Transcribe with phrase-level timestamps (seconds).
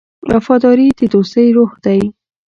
[0.31, 2.01] وفاداري د دوستۍ روح دی.